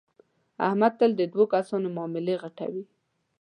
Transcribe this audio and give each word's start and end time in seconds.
احمد 0.67 0.93
تل 0.99 1.11
د 1.17 1.21
دو 1.33 1.43
کسانو 1.53 1.87
معاملې 1.95 2.35
غټوي. 2.41 2.83